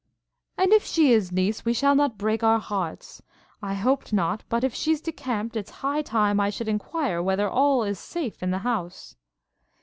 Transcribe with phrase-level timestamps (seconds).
[0.57, 3.21] 'And if she is, Niece, we shall not break our hearts,
[3.61, 7.83] I hoped not but, if she's decamped, it's high time I should enquire whether all
[7.83, 9.15] is safe in the house.'